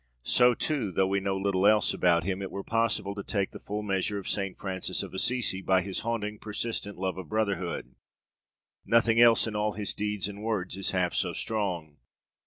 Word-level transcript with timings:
So, 0.23 0.55
too, 0.55 0.91
though 0.91 1.05
we 1.05 1.19
knew 1.19 1.37
little 1.39 1.67
else 1.67 1.93
about 1.93 2.23
him, 2.23 2.41
it 2.41 2.49
were 2.49 2.63
possible 2.63 3.13
to 3.13 3.21
take 3.23 3.51
the 3.51 3.59
full 3.59 3.83
measure 3.83 4.17
of 4.17 4.27
St. 4.27 4.57
Francis 4.57 5.03
of 5.03 5.13
Assisi 5.13 5.61
by 5.61 5.83
his 5.83 5.99
haunting 5.99 6.39
persistent 6.39 6.97
love 6.97 7.19
of 7.19 7.29
brotherhood. 7.29 7.93
Nothing 8.83 9.21
else 9.21 9.45
in 9.45 9.55
all 9.55 9.73
his 9.73 9.93
deeds 9.93 10.27
and 10.27 10.41
words 10.41 10.75
is 10.75 10.89
half 10.89 11.13
so 11.13 11.33
strong. 11.33 11.97